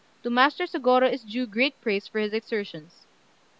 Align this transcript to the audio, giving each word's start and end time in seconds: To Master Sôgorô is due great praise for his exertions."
To 0.23 0.31
Master 0.31 0.63
Sôgorô 0.65 1.13
is 1.13 1.21
due 1.23 1.45
great 1.45 1.79
praise 1.79 2.07
for 2.07 2.17
his 2.17 2.33
exertions." 2.33 3.05